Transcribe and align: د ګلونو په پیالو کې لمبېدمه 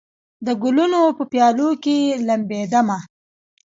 د 0.45 0.47
ګلونو 0.63 1.01
په 1.17 1.23
پیالو 1.31 1.69
کې 1.83 1.97
لمبېدمه 2.27 2.97